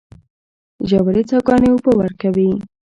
ژورې 0.89 1.23
څاګانې 1.29 1.69
اوبه 1.71 1.91
ورکوي. 1.95 2.49